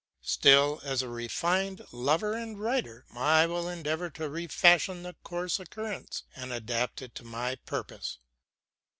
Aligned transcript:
Still, 0.25 0.79
as 0.83 1.03
a 1.03 1.09
refined 1.09 1.85
lover 1.91 2.33
and 2.33 2.59
writer, 2.59 3.05
I 3.15 3.45
will 3.45 3.69
endeavor 3.69 4.09
to 4.09 4.27
refashion 4.29 5.03
the 5.03 5.15
coarse 5.21 5.59
occurrence 5.59 6.23
and 6.35 6.51
adapt 6.51 7.03
it 7.03 7.13
to 7.13 7.23
my 7.23 7.57
purpose. 7.67 8.17